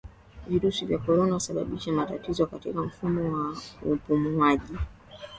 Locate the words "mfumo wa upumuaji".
2.81-4.73